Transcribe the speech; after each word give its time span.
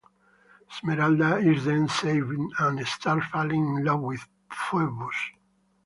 Esmeralda 0.71 1.37
is 1.37 1.65
then 1.65 1.87
saved 1.87 2.31
and 2.57 2.87
starts 2.87 3.27
falling 3.27 3.75
in 3.77 3.83
love 3.83 3.99
with 4.01 4.27
Phoebus. 4.51 5.15